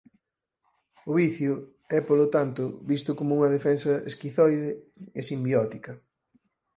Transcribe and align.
O 1.09 1.11
vicio 1.21 1.53
é 1.97 1.99
polo 2.07 2.25
tanto 2.35 2.63
visto 2.91 3.11
como 3.17 3.31
unha 3.37 3.53
defensa 3.57 3.91
esquizoide 4.09 4.69
e 5.19 5.21
simbiótica. 5.29 5.91